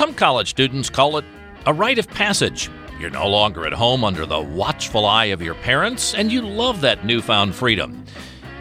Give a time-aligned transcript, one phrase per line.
[0.00, 1.26] Some college students call it
[1.66, 2.70] a rite of passage.
[2.98, 6.80] You're no longer at home under the watchful eye of your parents, and you love
[6.80, 8.02] that newfound freedom.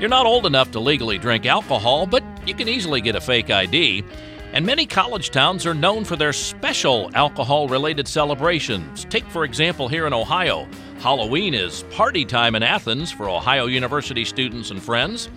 [0.01, 3.49] You're not old enough to legally drink alcohol, but you can easily get a fake
[3.49, 4.03] ID.
[4.51, 9.05] And many college towns are known for their special alcohol related celebrations.
[9.05, 10.67] Take, for example, here in Ohio,
[10.99, 15.29] Halloween is party time in Athens for Ohio University students and friends.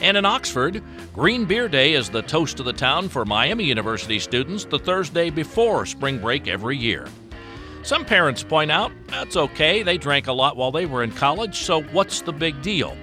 [0.00, 0.80] And in Oxford,
[1.12, 5.28] Green Beer Day is the toast of the town for Miami University students the Thursday
[5.28, 7.08] before spring break every year.
[7.82, 11.56] Some parents point out that's okay, they drank a lot while they were in college,
[11.56, 12.96] so what's the big deal?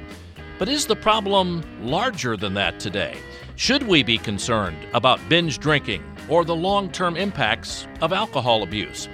[0.58, 3.18] But is the problem larger than that today?
[3.58, 9.10] Should we be concerned about binge drinking or the long term impacts of alcohol abuse?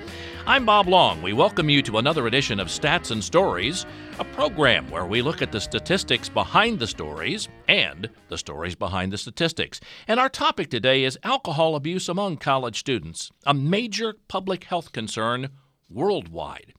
[0.46, 1.22] I'm Bob Long.
[1.22, 3.86] We welcome you to another edition of Stats and Stories,
[4.22, 9.12] a program where we look at the statistics behind the stories and the stories behind
[9.12, 9.80] the statistics.
[10.08, 15.50] And our topic today is alcohol abuse among college students, a major public health concern
[15.90, 16.76] worldwide.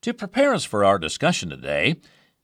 [0.00, 1.96] To prepare us for our discussion today,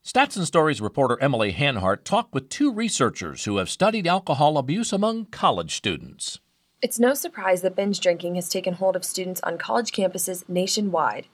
[0.05, 4.93] Stats and Stories reporter Emily Hanhart talked with two researchers who have studied alcohol abuse
[4.93, 6.39] among college students.
[6.83, 11.29] It's no surprise that binge drinking has taken hold of students on college campuses nationwide.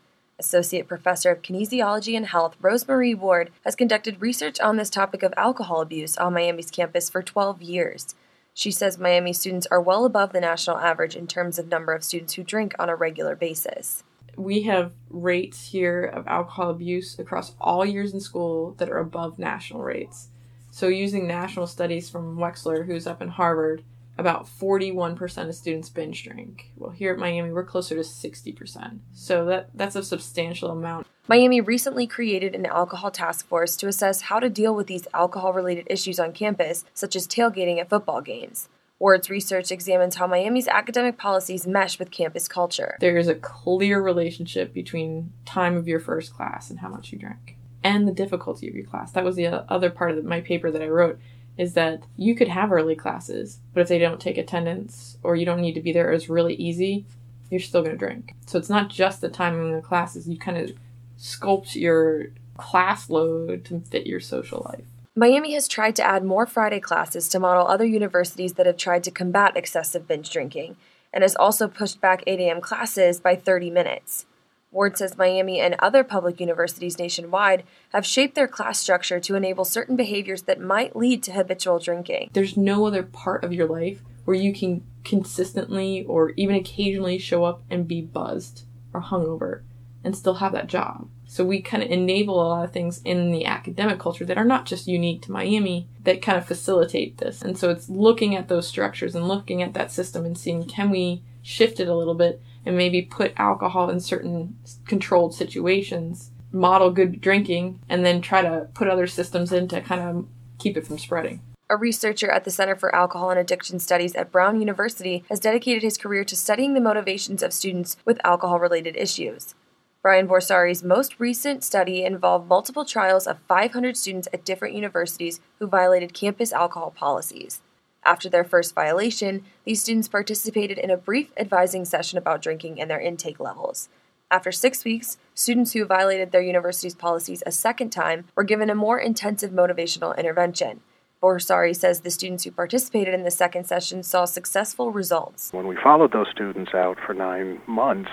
[0.44, 5.34] Associate Professor of Kinesiology and Health Rosemarie Ward has conducted research on this topic of
[5.36, 8.14] alcohol abuse on Miami's campus for 12 years.
[8.52, 12.04] She says Miami students are well above the national average in terms of number of
[12.04, 14.04] students who drink on a regular basis
[14.36, 19.38] we have rates here of alcohol abuse across all years in school that are above
[19.38, 20.28] national rates.
[20.70, 23.84] So, using national studies from Wechsler, who's up in Harvard,
[24.16, 26.70] about 41% of students binge drink.
[26.76, 28.98] Well, here at Miami, we're closer to 60%.
[29.12, 31.06] So, that, that's a substantial amount.
[31.26, 35.54] Miami recently created an alcohol task force to assess how to deal with these alcohol
[35.54, 38.68] related issues on campus, such as tailgating at football games.
[38.98, 42.96] Ward's research examines how Miami's academic policies mesh with campus culture.
[43.00, 47.18] There is a clear relationship between time of your first class and how much you
[47.18, 49.12] drank, and the difficulty of your class.
[49.12, 51.18] That was the other part of my paper that I wrote.
[51.56, 55.46] Is that you could have early classes, but if they don't take attendance or you
[55.46, 57.06] don't need to be there, it's really easy,
[57.48, 58.34] you're still going to drink.
[58.46, 60.72] So it's not just the timing of the classes, you kind of
[61.16, 62.26] sculpt your
[62.56, 64.84] class load to fit your social life.
[65.14, 69.04] Miami has tried to add more Friday classes to model other universities that have tried
[69.04, 70.76] to combat excessive binge drinking,
[71.12, 72.60] and has also pushed back 8 a.m.
[72.60, 74.26] classes by 30 minutes.
[74.74, 77.62] Ward says Miami and other public universities nationwide
[77.92, 82.30] have shaped their class structure to enable certain behaviors that might lead to habitual drinking.
[82.32, 87.44] There's no other part of your life where you can consistently or even occasionally show
[87.44, 89.62] up and be buzzed or hungover
[90.02, 91.08] and still have that job.
[91.26, 94.44] So we kind of enable a lot of things in the academic culture that are
[94.44, 97.42] not just unique to Miami that kind of facilitate this.
[97.42, 100.90] And so it's looking at those structures and looking at that system and seeing can
[100.90, 106.90] we shift it a little bit and maybe put alcohol in certain controlled situations, model
[106.90, 110.26] good drinking, and then try to put other systems in to kind of
[110.58, 111.40] keep it from spreading.
[111.70, 115.82] A researcher at the Center for Alcohol and Addiction Studies at Brown University has dedicated
[115.82, 119.54] his career to studying the motivations of students with alcohol related issues.
[120.02, 125.66] Brian Borsari's most recent study involved multiple trials of 500 students at different universities who
[125.66, 127.62] violated campus alcohol policies.
[128.04, 132.90] After their first violation, these students participated in a brief advising session about drinking and
[132.90, 133.88] their intake levels.
[134.30, 138.74] After six weeks, students who violated their university's policies a second time were given a
[138.74, 140.80] more intensive motivational intervention.
[141.24, 145.48] Borsari says the students who participated in the second session saw successful results.
[145.52, 148.10] When we followed those students out for nine months,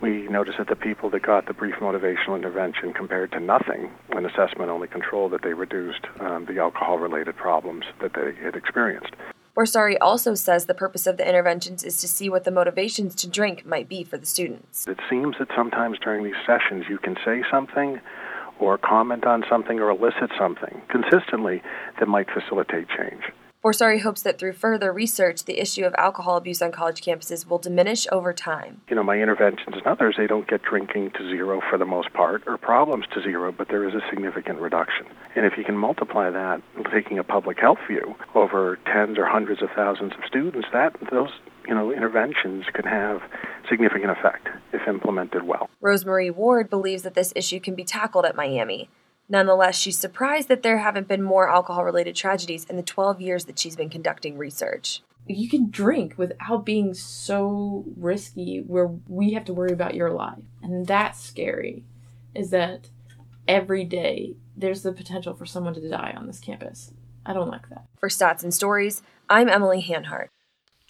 [0.00, 4.24] we noticed that the people that got the brief motivational intervention compared to nothing, an
[4.24, 9.14] assessment only control that they reduced um, the alcohol related problems that they had experienced.
[9.56, 13.28] Borsari also says the purpose of the interventions is to see what the motivations to
[13.28, 14.86] drink might be for the students.
[14.86, 18.00] It seems that sometimes during these sessions you can say something
[18.58, 21.62] or comment on something or elicit something consistently
[21.98, 23.22] that might facilitate change.
[23.64, 27.56] Borsari hopes that through further research, the issue of alcohol abuse on college campuses will
[27.56, 28.82] diminish over time.
[28.90, 32.12] You know, my interventions and others, they don't get drinking to zero for the most
[32.12, 35.06] part, or problems to zero, but there is a significant reduction.
[35.34, 36.60] And if you can multiply that,
[36.92, 41.30] taking a public health view over tens or hundreds of thousands of students, that those
[41.66, 43.20] you know interventions can have
[43.68, 45.68] significant effect if implemented well.
[45.82, 48.88] Rosemarie Ward believes that this issue can be tackled at Miami.
[49.28, 53.46] Nonetheless, she's surprised that there haven't been more alcohol related tragedies in the 12 years
[53.46, 55.02] that she's been conducting research.
[55.26, 60.42] You can drink without being so risky where we have to worry about your life.
[60.62, 61.84] And that's scary,
[62.34, 62.90] is that
[63.48, 66.92] every day there's the potential for someone to die on this campus.
[67.24, 67.86] I don't like that.
[67.98, 70.28] For Stats and Stories, I'm Emily Hanhart.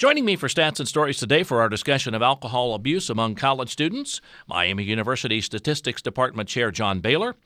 [0.05, 3.71] Joining me for Stats and Stories today for our discussion of alcohol abuse among college
[3.71, 7.37] students, Miami University Statistics Department Chair John Bailer.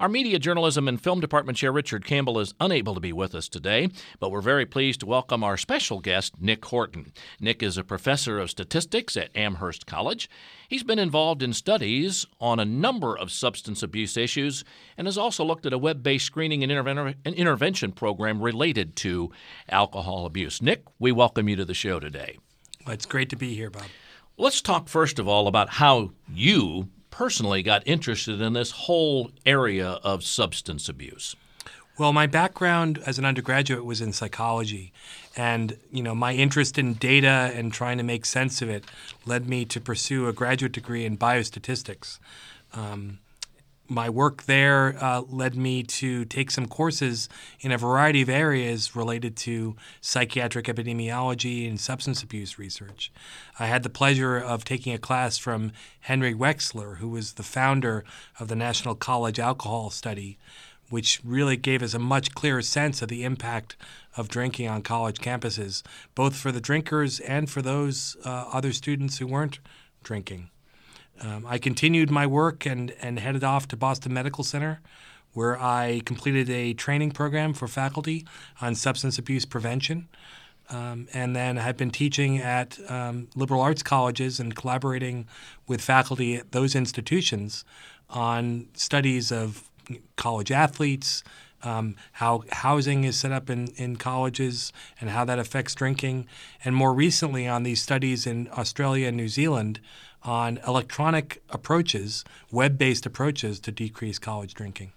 [0.00, 3.48] Our media journalism and film department chair Richard Campbell is unable to be with us
[3.48, 7.12] today, but we're very pleased to welcome our special guest, Nick Horton.
[7.38, 10.28] Nick is a professor of statistics at Amherst College.
[10.68, 14.64] He's been involved in studies on a number of substance abuse issues
[14.98, 19.30] and has also looked at a web based screening and interven- intervention program related to
[19.68, 20.60] alcohol abuse.
[20.60, 22.36] Nick, we welcome you to the show today.
[22.84, 23.84] Well, it's great to be here, Bob.
[24.36, 30.00] Let's talk first of all about how you personally got interested in this whole area
[30.02, 31.36] of substance abuse?
[31.96, 34.92] Well, my background as an undergraduate was in psychology,
[35.36, 38.84] and you know my interest in data and trying to make sense of it
[39.26, 42.18] led me to pursue a graduate degree in biostatistics.
[42.72, 43.20] Um,
[43.88, 47.28] my work there uh, led me to take some courses
[47.60, 53.12] in a variety of areas related to psychiatric epidemiology and substance abuse research.
[53.58, 58.04] I had the pleasure of taking a class from Henry Wechsler, who was the founder
[58.40, 60.38] of the National College Alcohol Study,
[60.88, 63.76] which really gave us a much clearer sense of the impact
[64.16, 65.82] of drinking on college campuses,
[66.14, 69.58] both for the drinkers and for those uh, other students who weren't
[70.02, 70.50] drinking.
[71.20, 74.80] Um, I continued my work and, and headed off to Boston Medical Center,
[75.32, 78.26] where I completed a training program for faculty
[78.60, 80.08] on substance abuse prevention.
[80.70, 85.26] Um, and then I've been teaching at um, liberal arts colleges and collaborating
[85.66, 87.64] with faculty at those institutions
[88.08, 89.68] on studies of
[90.16, 91.22] college athletes,
[91.62, 96.26] um, how housing is set up in, in colleges and how that affects drinking,
[96.64, 99.80] and more recently on these studies in Australia and New Zealand
[100.24, 104.92] on electronic approaches, web based approaches to decrease college drinking.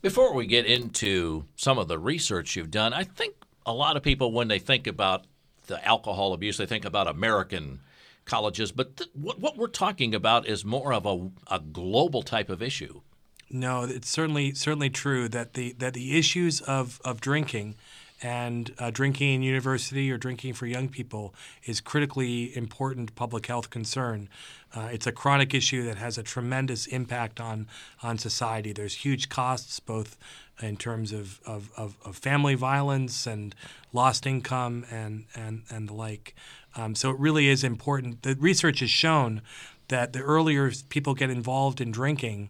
[0.00, 3.34] Before we get into some of the research you've done, I think
[3.64, 5.24] a lot of people, when they think about
[5.66, 7.80] the alcohol abuse, they think about American
[8.24, 12.50] colleges, but th- what, what, we're talking about is more of a, a global type
[12.50, 13.00] of issue.
[13.50, 17.74] No, it's certainly certainly true that the that the issues of, of drinking
[18.22, 21.34] and uh, drinking in university or drinking for young people
[21.64, 24.28] is critically important public health concern.
[24.74, 27.66] Uh, it's a chronic issue that has a tremendous impact on
[28.02, 28.72] on society.
[28.72, 30.16] There's huge costs, both
[30.62, 33.54] in terms of, of, of, of family violence and
[33.92, 36.34] lost income and and, and the like.
[36.74, 38.22] Um, so it really is important.
[38.22, 39.42] The research has shown
[39.88, 42.48] that the earlier people get involved in drinking,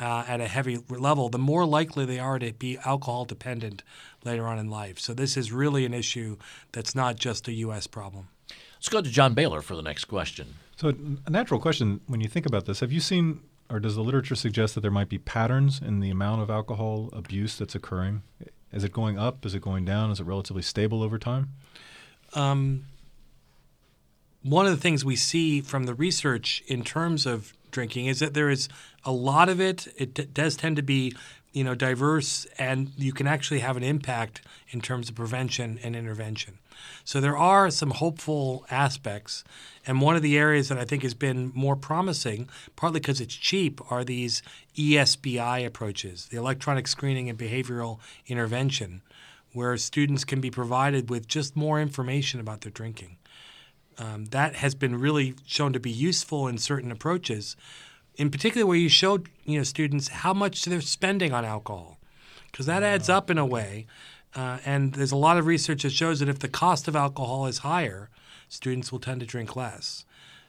[0.00, 3.82] uh, at a heavy level, the more likely they are to be alcohol dependent
[4.24, 4.98] later on in life.
[4.98, 6.36] So this is really an issue
[6.72, 7.86] that's not just a U.S.
[7.86, 8.28] problem.
[8.76, 10.54] Let's go to John Bailer for the next question.
[10.76, 10.92] So,
[11.24, 14.34] a natural question when you think about this have you seen or does the literature
[14.34, 18.22] suggest that there might be patterns in the amount of alcohol abuse that's occurring?
[18.72, 19.44] Is it going up?
[19.44, 20.10] Is it going down?
[20.10, 21.52] Is it relatively stable over time?
[22.34, 22.84] Um,
[24.42, 28.34] one of the things we see from the research in terms of drinking is that
[28.34, 28.68] there is
[29.04, 29.88] a lot of it.
[29.96, 31.14] It d- does tend to be,
[31.52, 35.94] you know, diverse, and you can actually have an impact in terms of prevention and
[35.94, 36.58] intervention.
[37.04, 39.44] So there are some hopeful aspects,
[39.86, 43.34] and one of the areas that I think has been more promising, partly because it's
[43.34, 44.42] cheap, are these
[44.76, 49.02] ESBI approaches, the electronic screening and behavioral intervention,
[49.52, 53.16] where students can be provided with just more information about their drinking.
[53.98, 57.56] Um, that has been really shown to be useful in certain approaches,
[58.16, 61.98] in particular where you show you know students how much they're spending on alcohol,
[62.50, 63.86] because that adds up in a way.
[64.34, 67.46] Uh, and there's a lot of research that shows that if the cost of alcohol
[67.46, 68.10] is higher,
[68.48, 70.04] students will tend to drink less.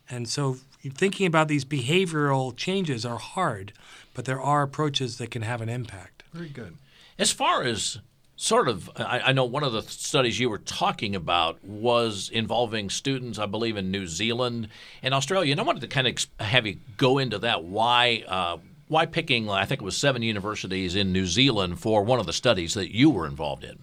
[0.10, 0.58] And so
[0.94, 3.72] thinking about these behavioral changes are hard,
[4.13, 6.24] but there are approaches that can have an impact.
[6.34, 6.75] Very good.
[7.18, 8.00] As far as
[8.38, 12.89] sort of I, I, know one of the studies you were talking about was involving
[12.91, 14.70] students i believe in new zealand
[15.01, 17.63] and australia and i wanted to kind of have you go into that.
[17.63, 22.20] Why uh, why picking i think it was seven universities in new zealand for one
[22.20, 23.79] of the studies that you were involved in?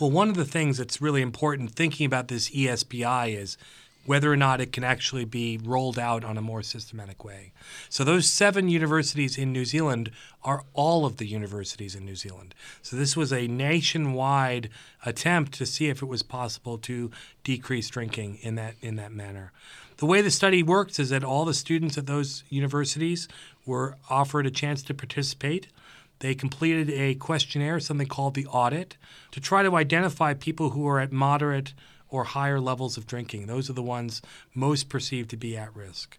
[0.00, 3.56] Well one of the things that's really important thinking about this ESBI is
[4.04, 7.52] whether or not it can actually be rolled out on a more systematic way.
[7.88, 10.10] So, those seven universities in New Zealand
[10.42, 12.54] are all of the universities in New Zealand.
[12.82, 14.70] So, this was a nationwide
[15.04, 17.10] attempt to see if it was possible to
[17.44, 19.52] decrease drinking in that, in that manner.
[19.98, 23.28] The way the study works is that all the students at those universities
[23.64, 25.68] were offered a chance to participate.
[26.18, 28.96] They completed a questionnaire, something called the audit,
[29.32, 31.72] to try to identify people who are at moderate
[32.12, 33.46] or higher levels of drinking.
[33.46, 34.20] Those are the ones
[34.54, 36.18] most perceived to be at risk.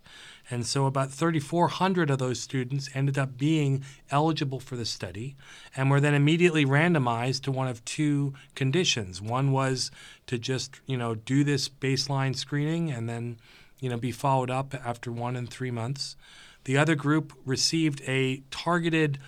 [0.50, 5.36] And so about 3,400 of those students ended up being eligible for the study
[5.76, 9.22] and were then immediately randomized to one of two conditions.
[9.22, 9.92] One was
[10.26, 13.38] to just, you know, do this baseline screening and then,
[13.80, 16.16] you know, be followed up after one and three months.
[16.64, 19.20] The other group received a targeted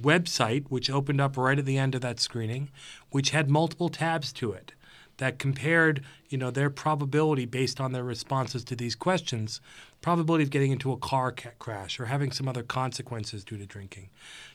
[0.00, 2.70] website, which opened up right at the end of that screening,
[3.10, 4.72] which had multiple tabs to it
[5.18, 9.60] that compared, you know, their probability based on their responses to these questions,
[10.00, 14.08] probability of getting into a car crash or having some other consequences due to drinking,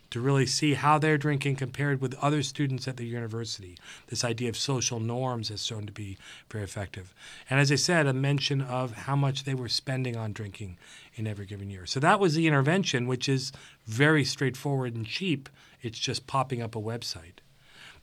[0.10, 3.78] to really see how their drinking compared with other students at the university.
[4.08, 6.18] This idea of social norms has shown to be
[6.52, 7.14] very effective.
[7.50, 10.78] And as I said, a mention of how much they were spending on drinking
[11.16, 11.86] in every given year.
[11.86, 13.52] So that was the intervention, which is
[13.86, 15.50] very straightforward and cheap.
[15.82, 17.40] It's just popping up a website.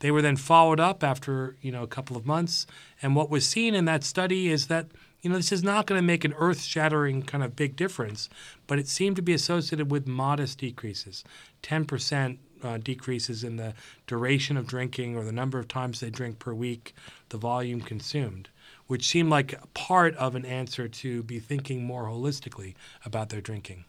[0.04, 2.66] They were then followed up after you know a couple of months,
[3.00, 4.88] and what was seen in that study is that
[5.22, 8.28] you know this is not going to make an earth-shattering kind of big difference,
[8.66, 11.24] but it seemed to be associated with modest decreases,
[11.62, 13.72] ten percent uh, decreases in the
[14.06, 16.94] duration of drinking or the number of times they drink per week,
[17.30, 18.50] the volume consumed,
[18.86, 22.74] which seemed like part of an answer to be thinking more holistically
[23.06, 23.86] about their drinking.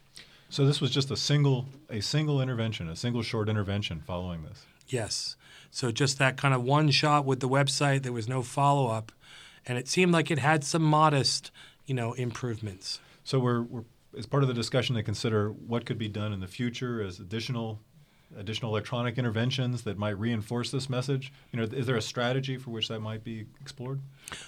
[0.50, 4.66] So this was just a single a single intervention, a single short intervention following this.
[4.88, 5.36] Yes.
[5.72, 9.12] So just that kind of one shot with the website, there was no follow up,
[9.66, 11.52] and it seemed like it had some modest,
[11.86, 13.00] you know, improvements.
[13.24, 13.84] So we're, we're
[14.18, 17.20] as part of the discussion to consider what could be done in the future as
[17.20, 17.82] additional
[18.38, 21.32] additional electronic interventions that might reinforce this message?
[21.52, 24.02] You know, is there a strategy for which that might be explored?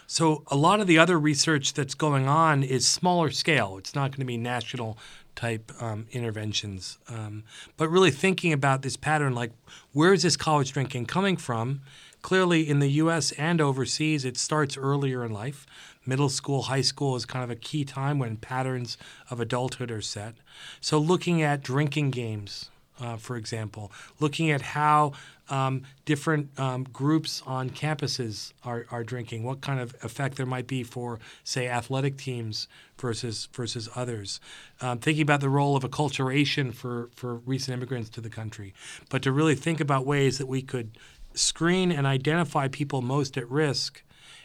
[0.05, 3.77] So a lot of the other research that's going on is smaller scale.
[3.77, 4.97] It's not going to be national
[5.35, 7.43] type um, interventions, um,
[7.77, 9.51] but really thinking about this pattern, like
[9.93, 11.81] where is this college drinking coming from?
[12.23, 13.31] Clearly, in the U.S.
[13.33, 15.65] and overseas, it starts earlier in life.
[16.05, 18.97] Middle school, high school is kind of a key time when patterns
[19.29, 20.35] of adulthood are set.
[20.81, 25.13] So, looking at drinking games, uh, for example, looking at how
[25.49, 30.67] um, different um, groups on campuses are, are drinking, what kind of effect there might
[30.67, 34.39] be for, say, athletic teams versus versus others.
[34.81, 38.73] Um, thinking about the role of acculturation for, for recent immigrants to the country,
[39.09, 40.97] but to really think about ways that we could
[41.33, 44.01] screen and identify people most at risk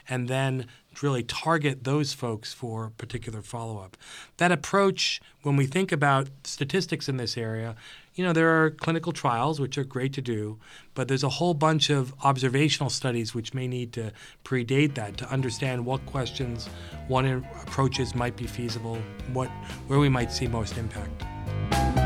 [0.09, 0.67] and then
[1.01, 3.97] really target those folks for particular follow up.
[4.37, 7.77] That approach, when we think about statistics in this area,
[8.15, 10.59] you know, there are clinical trials, which are great to do,
[10.95, 14.13] but there's a whole bunch of observational studies which may need to
[14.45, 16.69] predate that to understand what questions,
[17.09, 18.99] what approaches might be feasible,
[19.33, 19.49] what,
[19.87, 22.02] where we might see most impact.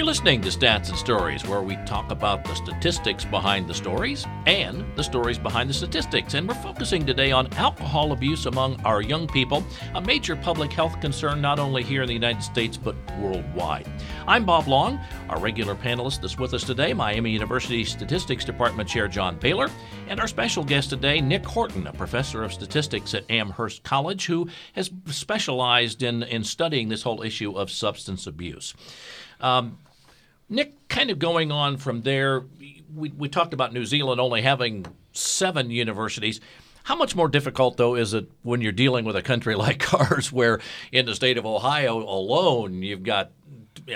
[0.00, 4.26] You're listening to Stats and Stories, where we talk about the statistics behind the stories
[4.46, 6.32] and the stories behind the statistics.
[6.32, 9.62] And we're focusing today on alcohol abuse among our young people,
[9.94, 13.86] a major public health concern not only here in the United States but worldwide.
[14.26, 14.98] I'm Bob Long.
[15.28, 19.68] Our regular panelist that's with us today, Miami University Statistics Department Chair John Bailer,
[20.08, 24.48] and our special guest today, Nick Horton, a professor of statistics at Amherst College who
[24.72, 28.72] has specialized in, in studying this whole issue of substance abuse.
[29.42, 29.78] Um,
[30.50, 32.42] Nick, kind of going on from there,
[32.94, 36.40] we, we talked about New Zealand only having seven universities.
[36.82, 40.32] How much more difficult, though, is it when you're dealing with a country like ours,
[40.32, 43.30] where in the state of Ohio alone, you've got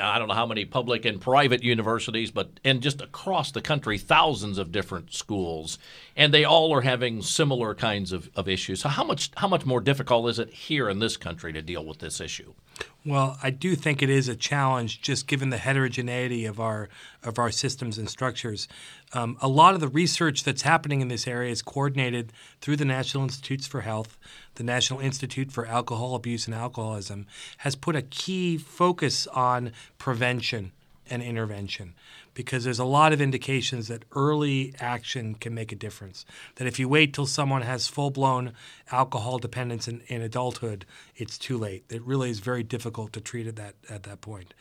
[0.00, 3.98] I don't know how many public and private universities, but and just across the country,
[3.98, 5.78] thousands of different schools,
[6.16, 8.80] and they all are having similar kinds of, of issues.
[8.80, 11.84] So how much how much more difficult is it here in this country to deal
[11.84, 12.54] with this issue?
[13.06, 16.88] Well, I do think it is a challenge, just given the heterogeneity of our
[17.22, 18.66] of our systems and structures.
[19.12, 22.84] Um, a lot of the research that's happening in this area is coordinated through the
[22.86, 24.16] National Institutes for Health.
[24.54, 27.26] The National Institute for Alcohol Abuse and Alcoholism
[27.58, 30.72] has put a key focus on prevention
[31.10, 31.94] and intervention
[32.34, 36.26] because there's a lot of indications that early action can make a difference.
[36.56, 38.52] That if you wait till someone has full blown
[38.90, 40.84] alcohol dependence in, in, adulthood,
[41.16, 41.84] it's too late.
[41.88, 44.52] It really is very difficult to treat at that at that point.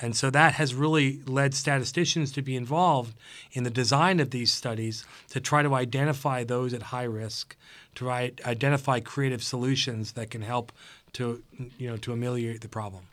[0.00, 3.14] And so that has really led statisticians to be involved
[3.52, 7.56] in the design of these studies to try to identify those at high risk,
[7.96, 10.72] to identify creative solutions that can help
[11.12, 11.42] to
[11.76, 13.04] you know to ameliorate the problem.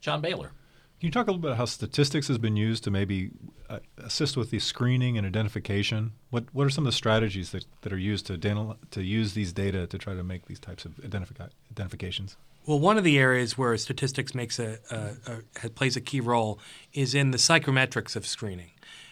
[0.00, 0.52] John Bailer.
[1.04, 3.28] Can you talk a little bit about how statistics has been used to maybe
[3.68, 6.12] uh, assist with the screening and identification?
[6.30, 9.34] What what are some of the strategies that, that are used to dental, to use
[9.34, 12.38] these data to try to make these types of identifi- identifications?
[12.64, 16.58] Well, one of the areas where statistics makes a, a, a plays a key role
[16.94, 18.70] is in the psychometrics of screening.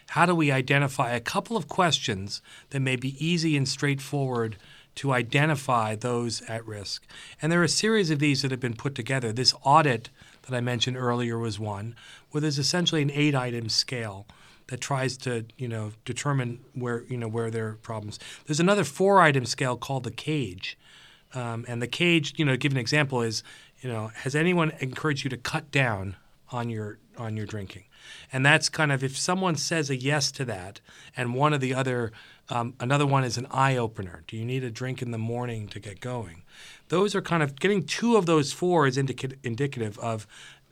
[0.08, 4.56] How do we identify a couple of questions that may be easy and straightforward
[4.94, 7.06] to identify those at risk.
[7.40, 9.32] And there are a series of these that have been put together.
[9.32, 10.10] This audit
[10.52, 11.96] that I mentioned earlier was one,
[12.30, 14.26] where there's essentially an eight item scale
[14.68, 18.18] that tries to you know determine where you know where there are problems.
[18.46, 20.78] There's another four item scale called the cage,
[21.34, 23.42] um, and the cage you know give an example is
[23.80, 26.16] you know has anyone encouraged you to cut down
[26.50, 27.84] on your on your drinking,
[28.32, 30.80] and that's kind of if someone says a yes to that,
[31.16, 32.12] and one of the other
[32.48, 34.24] um, another one is an eye opener.
[34.26, 36.42] Do you need a drink in the morning to get going?
[36.88, 40.26] Those are kind of getting two of those four is indica- indicative of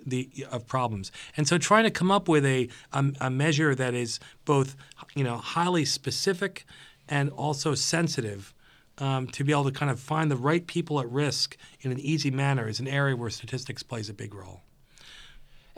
[0.04, 1.12] the of problems.
[1.36, 4.76] And so trying to come up with a, a, a measure that is both
[5.14, 6.66] you know highly specific
[7.08, 8.54] and also sensitive
[8.98, 11.98] um, to be able to kind of find the right people at risk in an
[11.98, 14.62] easy manner is an area where statistics plays a big role.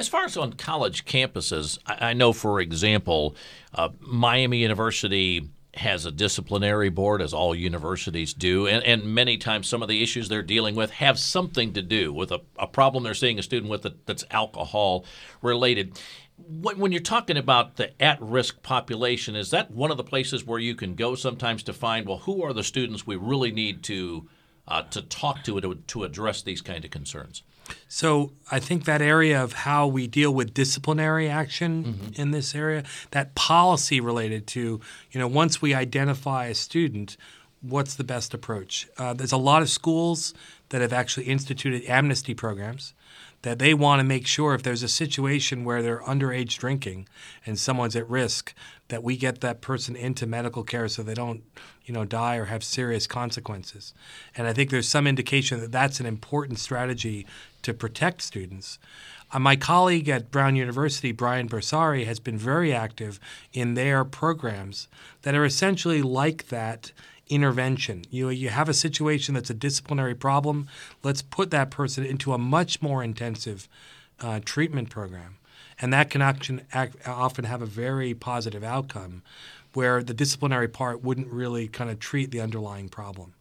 [0.02, 3.37] As far as on college campuses, I, I know, for example,
[3.73, 9.68] uh, Miami University has a disciplinary board, as all universities do, and, and many times
[9.68, 13.04] some of the issues they're dealing with have something to do with a, a problem
[13.04, 15.04] they're seeing a student with that, that's alcohol
[15.40, 15.97] related.
[16.37, 20.44] When, when you're talking about the at risk population, is that one of the places
[20.44, 23.85] where you can go sometimes to find, well, who are the students we really need
[23.85, 24.28] to,
[24.66, 27.44] uh, to talk to, to to address these kind of concerns?
[27.88, 32.21] So I think that area of how we deal with disciplinary action Mm-hmm.
[32.21, 37.16] in this area, that policy related to, you know, once we identify a student,
[37.61, 38.88] what's the best approach?
[38.99, 40.35] Uh, there's a lot of schools
[40.71, 42.95] that have actually instituted amnesty programs
[43.42, 47.09] that they want to make sure if there's a situation where they're underage drinking
[47.45, 48.54] and someone's at risk
[48.92, 51.42] that we get that person into medical care so they don't
[51.84, 53.94] you know die or have serious consequences
[54.37, 57.26] and i think there's some indication that that's an important strategy
[57.62, 58.78] to protect students
[59.32, 63.18] uh, my colleague at Brown University, Brian Borsari, has been very active
[63.54, 64.88] in their programs
[65.22, 66.92] that are essentially like that
[67.30, 68.04] intervention.
[68.11, 70.68] You you have a situation that's a disciplinary problem.
[71.02, 73.68] Let's put that person into a much more intensive
[74.20, 75.38] uh, treatment program,
[75.83, 79.23] and that can action, act, often have a very positive outcome,
[79.75, 83.35] where the disciplinary part wouldn't really kind of treat the underlying problem.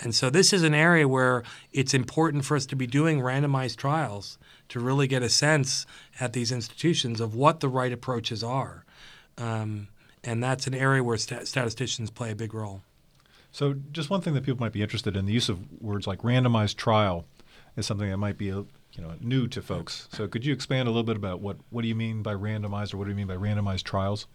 [0.00, 3.76] And so this is an area where it's important for us to be doing randomized
[3.76, 4.38] trials
[4.70, 5.86] to really get a sense
[6.18, 8.84] at these institutions of what the right approaches are.
[9.38, 9.88] Um,
[10.24, 12.82] and that's an area where stat- statisticians play a big role.
[13.50, 16.20] So, just one thing that people might be interested in: the use of words like
[16.20, 17.26] randomized trial
[17.76, 18.50] is something that might be,
[18.92, 20.08] you know, new to folks.
[20.12, 22.94] So, could you expand a little bit about what what do you mean by randomized,
[22.94, 24.26] or what do you mean by randomized trials?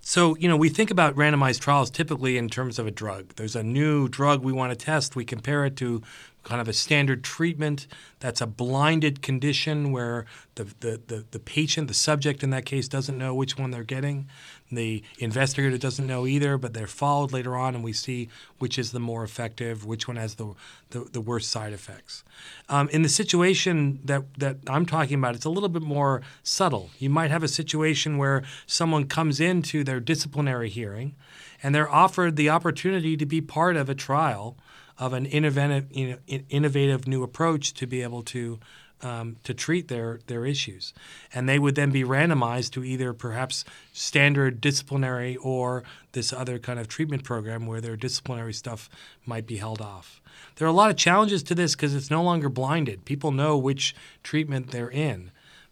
[0.00, 3.34] So, you know, we think about randomized trials typically in terms of a drug.
[3.36, 5.16] There's a new drug we want to test.
[5.16, 6.02] We compare it to
[6.44, 7.86] kind of a standard treatment
[8.20, 10.24] that's a blinded condition where
[10.54, 13.84] the, the, the, the, patient, the subject in that case, doesn't know which one they're
[13.84, 14.28] getting.
[14.70, 18.28] The investigator doesn't know either, but they're followed later on and we see
[18.58, 20.54] which is the more effective, which one has the,
[20.90, 22.24] the, the worst side effects.
[22.68, 26.90] Um, in the situation that, that I'm talking about, it's a little bit more subtle.
[26.98, 31.14] You might have a situation where someone comes into their disciplinary hearing
[31.62, 34.56] and they're offered the opportunity to be part of a trial
[34.98, 38.58] of an innovative, you know, innovative new approach to be able to
[39.02, 40.92] um, to treat their their issues,
[41.32, 45.82] and they would then be randomized to either perhaps standard disciplinary or
[46.12, 48.88] this other kind of treatment program where their disciplinary stuff
[49.24, 50.20] might be held off.
[50.56, 53.04] There are a lot of challenges to this because it's no longer blinded.
[53.04, 55.30] People know which treatment they're in,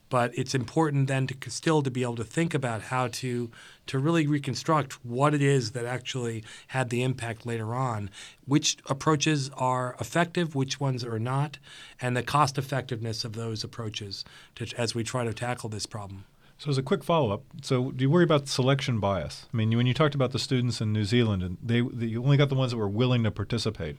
[0.09, 3.51] but it's important then to still to be able to think about how to
[3.87, 8.11] to really reconstruct what it is that actually had the impact later on,
[8.45, 11.59] which approaches are effective, which ones are not,
[12.01, 14.25] and the cost effectiveness of those approaches
[14.57, 16.25] to, as we try to tackle this problem.
[16.59, 19.47] So, as a quick follow up, so do you worry about selection bias?
[19.53, 22.23] I mean, when you talked about the students in New Zealand, and they, they you
[22.23, 23.97] only got the ones that were willing to participate.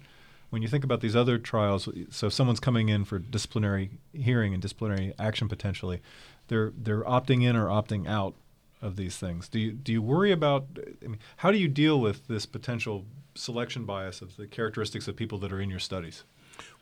[0.49, 4.61] When you think about these other trials, so someone's coming in for disciplinary hearing and
[4.61, 6.01] disciplinary action potentially,
[6.47, 8.35] they're they're opting in or opting out
[8.81, 9.49] of these things.
[9.49, 10.67] Do you do you worry about?
[11.03, 13.05] I mean, how do you deal with this potential
[13.35, 16.23] selection bias of the characteristics of people that are in your studies?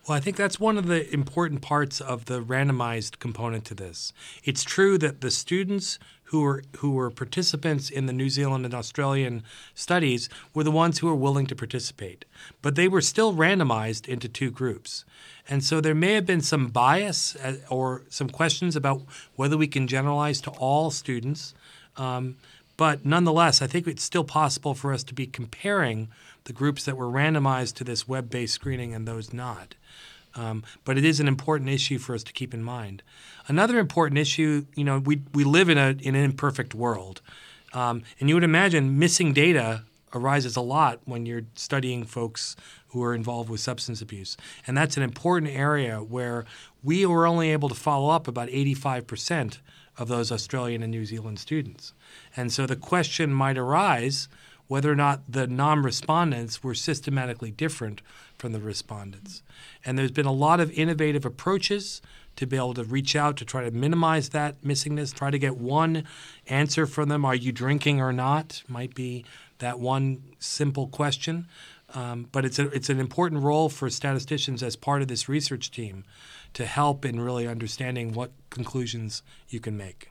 [0.07, 4.13] Well, I think that's one of the important parts of the randomized component to this.
[4.43, 8.73] It's true that the students who were who were participants in the New Zealand and
[8.73, 12.25] Australian studies were the ones who were willing to participate,
[12.61, 15.05] but they were still randomized into two groups.
[15.47, 19.03] And so there may have been some bias uh, or some questions about
[19.35, 21.53] whether we can generalize to all students.
[21.97, 22.37] Um,
[22.77, 26.09] but nonetheless, I think it's still possible for us to be comparing
[26.45, 29.75] the groups that were randomized to this web based screening and those not.
[30.35, 33.03] Um, but it is an important issue for us to keep in mind.
[33.47, 37.21] Another important issue, you know, we, we live in, a, in an imperfect world.
[37.73, 42.55] Um, and you would imagine missing data arises a lot when you're studying folks
[42.87, 44.37] who are involved with substance abuse.
[44.65, 46.45] And that's an important area where
[46.83, 49.59] we were only able to follow up about 85%
[49.97, 51.93] of those Australian and New Zealand students.
[52.35, 54.27] And so the question might arise
[54.67, 58.01] whether or not the non respondents were systematically different
[58.37, 59.41] from the respondents.
[59.85, 62.01] And there's been a lot of innovative approaches
[62.35, 65.57] to be able to reach out to try to minimize that missingness, try to get
[65.57, 66.03] one
[66.47, 68.63] answer from them are you drinking or not?
[68.67, 69.25] Might be
[69.59, 71.47] that one simple question.
[71.93, 75.71] Um, but it's, a, it's an important role for statisticians as part of this research
[75.71, 76.03] team
[76.53, 80.09] to help in really understanding what conclusions you can make.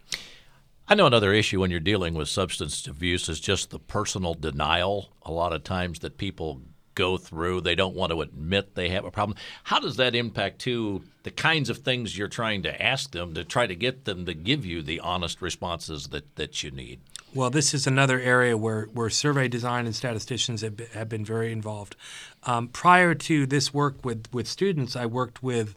[0.87, 5.11] I know another issue when you're dealing with substance abuse is just the personal denial.
[5.23, 6.61] A lot of times that people
[6.95, 9.37] go through, they don't want to admit they have a problem.
[9.65, 13.45] How does that impact too the kinds of things you're trying to ask them to
[13.45, 17.01] try to get them to give you the honest responses that, that you need?
[17.35, 21.25] Well, this is another area where, where survey design and statisticians have been, have been
[21.25, 21.97] very involved.
[22.45, 25.75] Um, prior to this work with, with students, I worked with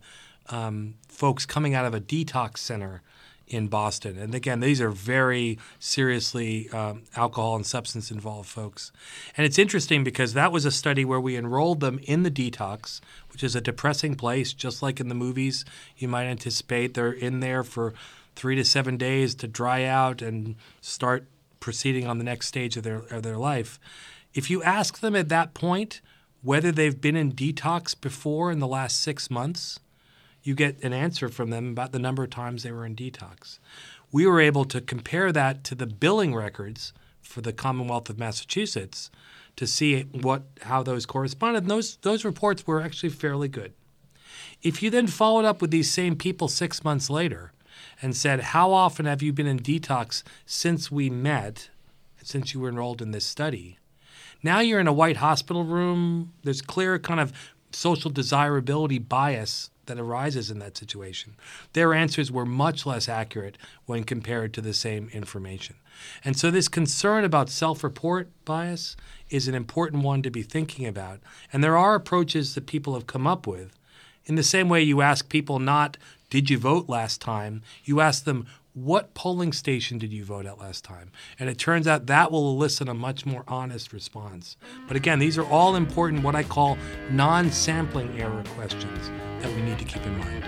[0.50, 3.02] um, folks coming out of a detox center
[3.48, 4.18] in Boston.
[4.18, 8.92] And again, these are very seriously um, alcohol and substance involved folks.
[9.36, 13.00] And it's interesting because that was a study where we enrolled them in the detox,
[13.32, 15.66] which is a depressing place, just like in the movies
[15.98, 16.94] you might anticipate.
[16.94, 17.94] They're in there for
[18.36, 21.26] three to seven days to dry out and start
[21.60, 23.80] proceeding on the next stage of their, of their life.
[24.34, 26.02] If you ask them at that point
[26.44, 29.80] whether they've been in detox before in the last six months,
[30.48, 33.60] you get an answer from them about the number of times they were in detox.
[34.12, 39.12] We were able to compare that to the billing records for the Commonwealth of Massachusetts
[39.58, 41.64] to see what how those corresponded.
[41.64, 43.74] And those those reports were actually fairly good.
[44.64, 47.52] If you then followed up with these same people six months later
[48.02, 51.70] and said, How often have you been in detox since we met,
[52.24, 53.78] since you were enrolled in this study?
[54.42, 56.34] Now you're in a white hospital room.
[56.44, 57.34] There's clear kind of
[57.72, 61.36] social desirability bias that arises in that situation.
[61.74, 65.76] Their answers were much less accurate when compared to the same information.
[66.24, 68.96] And so, this concern about self report bias
[69.30, 71.20] is an important one to be thinking about.
[71.52, 73.74] And there are approaches that people have come up with.
[74.26, 75.98] In the same way you ask people not,
[76.30, 77.64] did you vote last time?
[77.84, 81.12] You ask them, what polling station did you vote at last time?
[81.40, 84.56] And it turns out that will elicit a much more honest response.
[84.88, 86.78] But again, these are all important, what I call
[87.10, 89.10] non sampling error questions
[89.42, 90.44] that we need to keep in mind.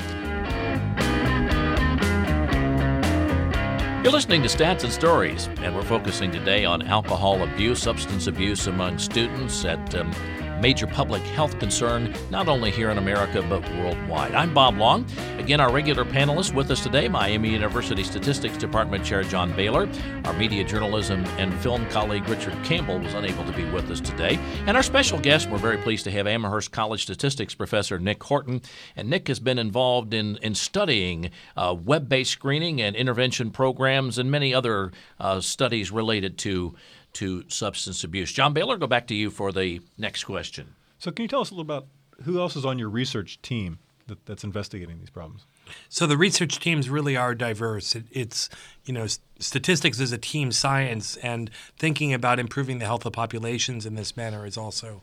[4.04, 8.66] You're listening to Stats and Stories, and we're focusing today on alcohol abuse, substance abuse
[8.68, 10.12] among students at um,
[10.60, 14.34] major public health concern, not only here in America, but worldwide.
[14.34, 15.06] I'm Bob Long.
[15.38, 19.90] Again, our regular panelist with us today, Miami University Statistics Department Chair John Bailer.
[20.26, 24.38] Our media journalism and film colleague Richard Campbell was unable to be with us today.
[24.66, 28.62] And our special guest, we're very pleased to have Amherst College Statistics Professor Nick Horton.
[28.96, 34.18] And Nick has been involved in, in studying uh, web based screening and intervention programs
[34.18, 36.76] and many other uh, studies related to
[37.14, 38.32] to substance abuse.
[38.32, 40.76] John Bailer, go back to you for the next question.
[41.00, 41.88] So, can you tell us a little about
[42.24, 45.46] who else is on your research team that, that's investigating these problems?
[45.88, 47.96] So the research teams really are diverse.
[47.96, 48.50] It, it's
[48.86, 49.08] you know
[49.40, 54.18] statistics is a team science, and thinking about improving the health of populations in this
[54.18, 55.02] manner is also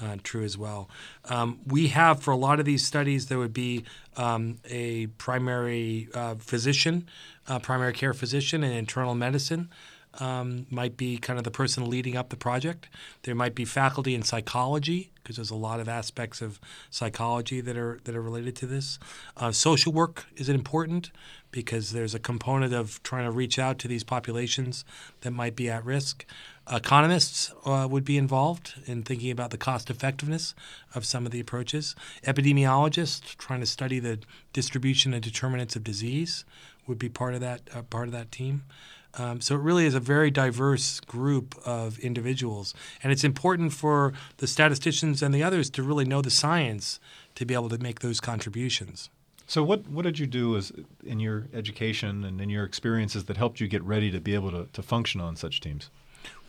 [0.00, 0.88] uh, true as well.
[1.26, 3.84] Um, we have for a lot of these studies there would be
[4.16, 7.08] um, a primary uh, physician,
[7.48, 9.70] uh, primary care physician, in internal medicine
[10.20, 12.88] um, might be kind of the person leading up the project.
[13.22, 17.76] There might be faculty in psychology because there's a lot of aspects of psychology that
[17.76, 18.98] are that are related to this.
[19.36, 21.10] Uh, social work is important
[21.50, 24.84] because there's a component of trying to reach out to these populations
[25.22, 26.26] that might be at risk.
[26.70, 30.54] Economists uh, would be involved in thinking about the cost effectiveness
[30.94, 31.94] of some of the approaches.
[32.24, 34.18] Epidemiologists trying to study the
[34.52, 36.44] distribution and determinants of disease
[36.86, 38.64] would be part of that uh, part of that team.
[39.18, 44.12] Um, so it really is a very diverse group of individuals, and it's important for
[44.36, 47.00] the statisticians and the others to really know the science
[47.34, 49.10] to be able to make those contributions.
[49.46, 50.72] So what what did you do as
[51.04, 54.50] in your education and in your experiences that helped you get ready to be able
[54.50, 55.88] to, to function on such teams?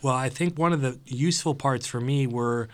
[0.02, 2.68] Well, I think one of the useful parts for me were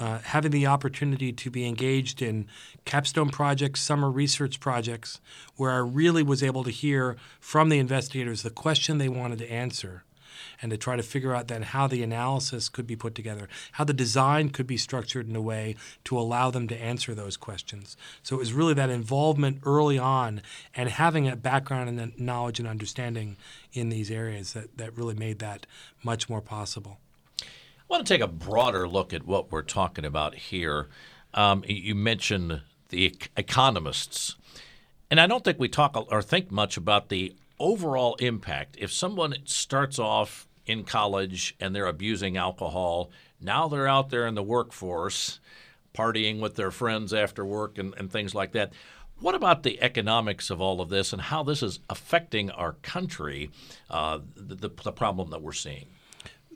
[0.00, 2.46] uh, having the opportunity to be engaged in
[2.84, 5.20] capstone projects, summer research projects,
[5.56, 9.52] where I really was able to hear from the investigators the question they wanted to
[9.52, 10.04] answer
[10.62, 13.84] and to try to figure out then how the analysis could be put together, how
[13.84, 17.96] the design could be structured in a way to allow them to answer those questions.
[18.22, 20.40] So it was really that involvement early on
[20.74, 23.36] and having a background and knowledge and understanding
[23.72, 25.66] in these areas that, that really made that
[26.02, 26.98] much more possible.
[27.90, 30.86] I want to take a broader look at what we're talking about here.
[31.34, 34.36] Um, you mentioned the economists,
[35.10, 38.76] and I don't think we talk or think much about the overall impact.
[38.78, 44.36] If someone starts off in college and they're abusing alcohol, now they're out there in
[44.36, 45.40] the workforce
[45.92, 48.72] partying with their friends after work and, and things like that.
[49.18, 53.50] What about the economics of all of this and how this is affecting our country,
[53.90, 55.86] uh, the, the, the problem that we're seeing?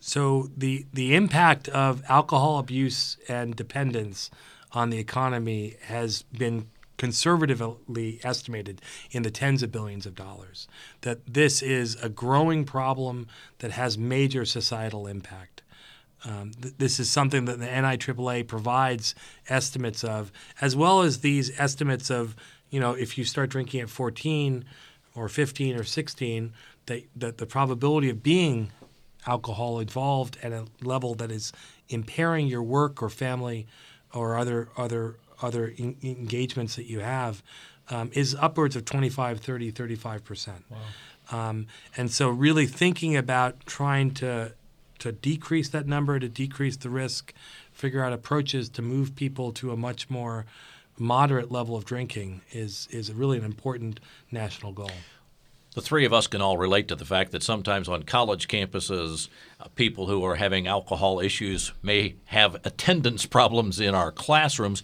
[0.07, 4.31] So the the impact of alcohol abuse and dependence
[4.73, 6.67] on the economy has been
[6.99, 10.69] conservatively estimated in the tens of billions of dollars.
[11.01, 13.29] That this is a growing problem
[13.61, 15.63] that has major societal impact.
[16.23, 19.15] Um, th- this is something that the NIAAA provides
[19.49, 22.37] estimates of, as well as these estimates of,
[22.69, 24.67] you know, if you start drinking at 14
[25.15, 26.53] or 15 or 16,
[26.87, 28.71] that, that the probability of being
[29.27, 31.53] alcohol involved at a level that is
[31.89, 33.67] impairing your work or family
[34.13, 37.43] or other other other in, engagements that you have
[37.91, 41.49] um, is upwards of 25 30 35 percent wow.
[41.49, 44.53] um, and so really thinking about trying to
[44.99, 47.35] to decrease that number to decrease the risk
[47.73, 50.47] figure out approaches to move people to a much more
[50.97, 54.91] moderate level of drinking is is really an important national goal
[55.75, 59.29] the three of us can all relate to the fact that sometimes on college campuses,
[59.61, 64.83] uh, people who are having alcohol issues may have attendance problems in our classrooms.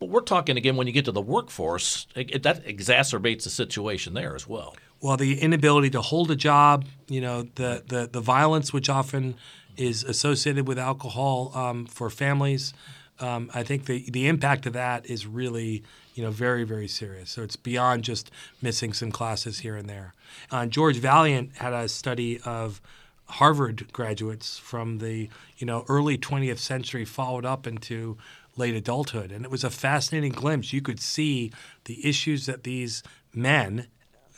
[0.00, 4.14] But we're talking again when you get to the workforce, it, that exacerbates the situation
[4.14, 4.74] there as well.
[5.00, 9.36] Well, the inability to hold a job, you know, the the, the violence which often
[9.76, 12.72] is associated with alcohol um, for families.
[13.20, 17.30] Um, I think the the impact of that is really you know, very, very serious.
[17.30, 20.14] So it's beyond just missing some classes here and there.
[20.50, 22.80] Uh, George Vaillant had a study of
[23.26, 28.18] Harvard graduates from the, you know, early 20th century followed up into
[28.56, 29.32] late adulthood.
[29.32, 30.72] And it was a fascinating glimpse.
[30.72, 31.50] You could see
[31.84, 33.86] the issues that these men,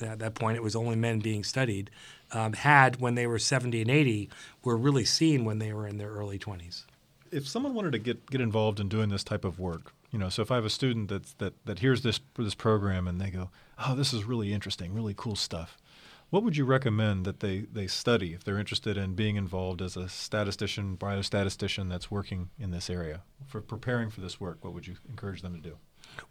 [0.01, 1.91] at that point it was only men being studied,
[2.31, 4.31] um, had when they were 70 and 80
[4.63, 6.85] were really seen when they were in their early 20s.
[7.33, 10.29] If someone wanted to get, get involved in doing this type of work, you know,
[10.29, 13.31] so if I have a student that's, that that hears this this program and they
[13.31, 13.51] go,
[13.85, 15.77] "Oh, this is really interesting, really cool stuff,"
[16.31, 19.97] what would you recommend that they they study if they're interested in being involved as
[19.97, 24.63] a statistician, biostatistician that's working in this area for preparing for this work?
[24.63, 25.79] What would you encourage them to do?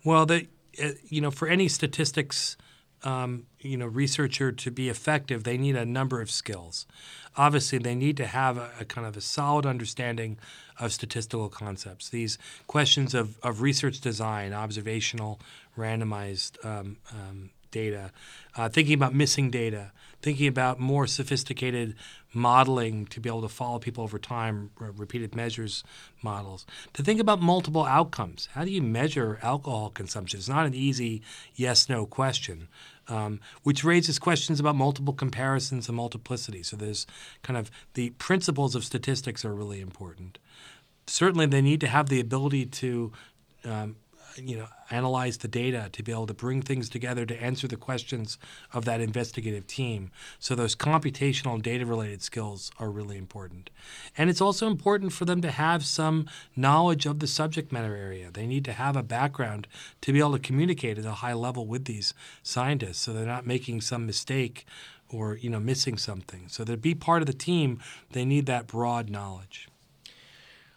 [0.06, 0.48] Well, they,
[0.82, 2.56] uh, you know, for any statistics
[3.04, 6.86] um, you know researcher to be effective, they need a number of skills.
[7.36, 10.38] Obviously, they need to have a, a, kind of a solid understanding
[10.80, 12.10] of statistical concepts.
[12.10, 15.40] These questions of, of research design, observational,
[15.78, 18.12] randomized um, um, data,
[18.56, 21.96] uh, thinking about missing data, thinking about more sophisticated
[22.34, 25.84] modeling to be able to follow people over time, r- repeated measures
[26.22, 28.48] models, to think about multiple outcomes.
[28.54, 30.40] How do you measure alcohol consumption?
[30.40, 31.22] It's not an easy
[31.56, 32.70] yes no question.
[33.10, 36.64] Um, which raises questions about multiple comparisons and multiplicity.
[36.64, 37.06] So there's
[37.42, 40.40] kind of the principles of statistics are really important.
[41.06, 43.12] Certainly, they need to have the ability to
[43.66, 43.98] um,
[44.38, 47.76] you know, analyze the data to be able to bring things together to answer the
[47.76, 48.38] questions
[48.72, 50.12] of that investigative team.
[50.40, 53.70] So those computational data related skills are really important.
[54.18, 58.30] And it's also important for them to have some knowledge of the subject matter area.
[58.32, 59.68] They need to have a background
[60.02, 63.48] to be able to communicate at a high level with these scientists so they're not
[63.48, 64.66] making some mistake
[65.10, 66.46] or you know missing something.
[66.48, 67.80] So to be part of the team,
[68.12, 69.68] they need that broad knowledge.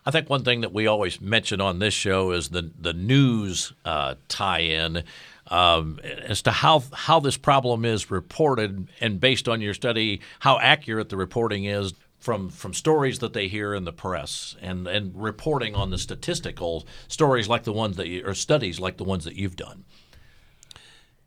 [0.06, 3.72] I think one thing that we always mention on this show is the the news
[3.84, 5.02] uh, tie-in
[5.48, 10.60] um, as to how how this problem is reported, and based on your study, how
[10.60, 15.12] accurate the reporting is from from stories that they hear in the press, and and
[15.20, 19.24] reporting on the statistical stories like the ones that you, or studies like the ones
[19.24, 19.84] that you've done.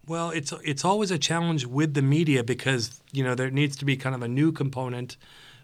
[0.08, 3.86] Well, it's it's always a challenge with the media because you know there needs to
[3.86, 5.18] be kind of a new component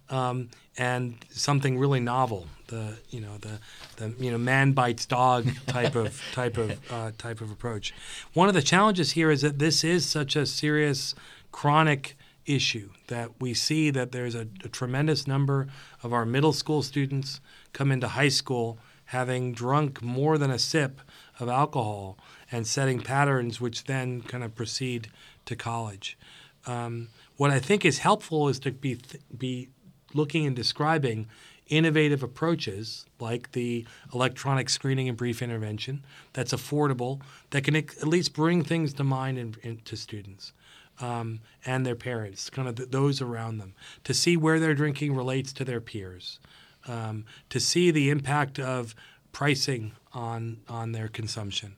[0.09, 2.47] um, and something really novel.
[2.67, 3.59] The you know the
[3.97, 7.93] the you know man bites dog type of type of uh, type of approach.
[8.33, 11.15] One of the challenges here is that this is such a serious
[11.51, 15.67] chronic issue that we see that there's a, a tremendous number
[16.03, 17.39] of our middle school students
[17.73, 21.01] come into high school having drunk more than a sip
[21.39, 22.17] of alcohol
[22.51, 25.09] and setting patterns which then kind of proceed
[25.45, 26.17] to college.
[26.65, 29.69] Um, what I think is helpful is to be th- be
[30.13, 31.27] looking and describing
[31.67, 38.33] innovative approaches like the electronic screening and brief intervention that's affordable, that can at least
[38.33, 40.53] bring things to mind in, in, to students
[41.01, 43.73] um, and their parents, kind of th- those around them,
[44.03, 46.39] to see where their drinking relates to their peers.
[46.87, 48.95] um, to see the impact of
[49.31, 51.75] pricing on on their consumption.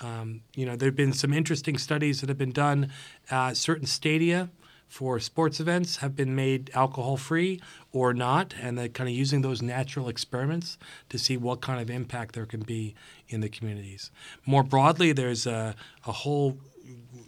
[0.00, 2.90] Um, you know, there have been some interesting studies that have been done.
[3.30, 4.48] Uh, certain stadia
[4.88, 7.60] for sports events have been made alcohol free
[7.92, 10.78] or not, and they're kind of using those natural experiments
[11.10, 12.94] to see what kind of impact there can be
[13.28, 14.10] in the communities.
[14.46, 15.74] More broadly, there's a,
[16.06, 16.58] a whole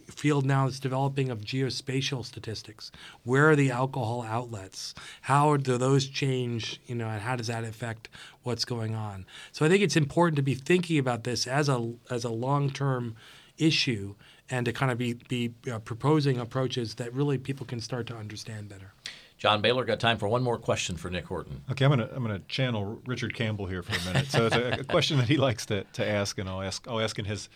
[0.09, 2.91] field now that's developing of geospatial statistics.
[3.23, 4.93] Where are the alcohol outlets?
[5.21, 6.81] How do those change?
[6.87, 8.09] You know, and how does that affect
[8.43, 9.25] what's going on?
[9.51, 12.69] So I think it's important to be thinking about this as a as a long
[12.69, 13.15] term
[13.57, 14.15] issue
[14.51, 18.15] and to kind of be be uh, proposing approaches that really people can start to
[18.15, 18.93] understand better.
[19.41, 21.63] John Bailer got time for one more question for Nick Horton.
[21.71, 24.29] Okay, I'm gonna I'm gonna channel Richard Campbell here for a minute.
[24.29, 26.99] So it's a, a, question that he likes to, to ask, and I'll ask I'll
[27.01, 27.49] ask in his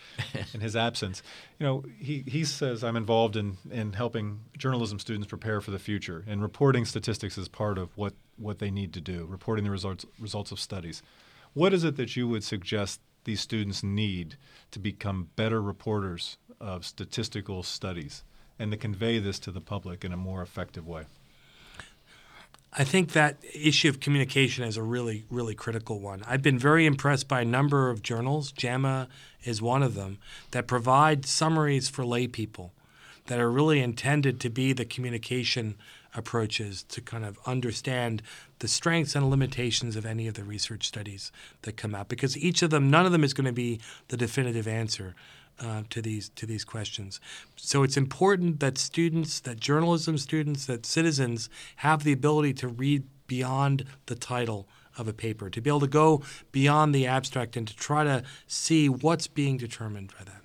[0.52, 1.22] in his absence.
[1.60, 5.78] You know, he, he says I'm involved in, in helping journalism students prepare for the
[5.78, 9.24] future, and reporting statistics is part of what, what they need to do.
[9.24, 11.04] Reporting the results results of studies.
[11.52, 14.36] What is it that you would suggest these students need
[14.72, 18.22] to become better reporters of statistical studies,
[18.58, 21.04] and to convey this to the public in a more effective way?
[22.78, 26.22] I think that issue of communication is a really, really critical one.
[26.26, 28.52] I've been very impressed by a number of journals.
[28.52, 29.08] JAMA
[29.44, 30.18] is one of them
[30.50, 32.72] that provide summaries for lay people
[33.26, 35.76] that are really intended to be the communication
[36.14, 38.22] approaches to kind of understand
[38.60, 41.30] the strengths and limitations of any of the research studies
[41.62, 44.16] that come out because each of them none of them is going to be the
[44.16, 45.14] definitive answer
[45.60, 47.20] uh, to these to these questions.
[47.56, 53.04] So it's important that students, that journalism students, that citizens have the ability to read
[53.26, 57.68] beyond the title of a paper, to be able to go beyond the abstract and
[57.68, 60.42] to try to see what's being determined by that.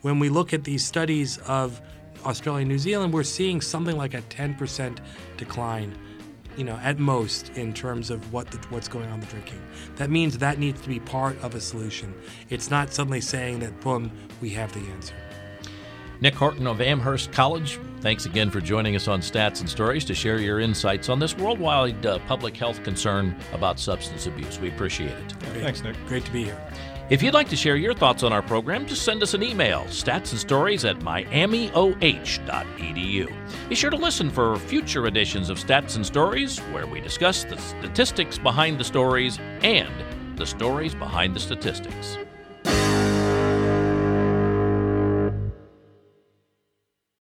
[0.00, 1.80] When we look at these studies of
[2.24, 4.98] Australia and New Zealand, we're seeing something like a 10%
[5.36, 5.96] decline
[6.56, 9.60] you know, at most in terms of what the, what's going on in the drinking.
[9.96, 12.14] That means that needs to be part of a solution.
[12.50, 14.10] It's not suddenly saying that, boom,
[14.40, 15.14] we have the answer.
[16.20, 20.14] Nick Horton of Amherst College, thanks again for joining us on Stats and Stories to
[20.14, 24.60] share your insights on this worldwide uh, public health concern about substance abuse.
[24.60, 25.38] We appreciate it.
[25.40, 25.62] Great.
[25.62, 25.96] Thanks, Nick.
[26.06, 26.60] Great to be here.
[27.12, 29.82] If you'd like to share your thoughts on our program, just send us an email,
[29.82, 31.68] statsandstories at miamioh.edu.
[33.68, 37.58] Be sure to listen for future editions of Stats and Stories, where we discuss the
[37.58, 39.92] statistics behind the stories and
[40.38, 42.16] the stories behind the statistics.